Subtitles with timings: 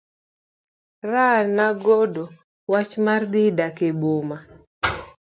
[1.11, 2.23] Raha nong'ado
[2.71, 4.37] wach mar dhi dak e boma.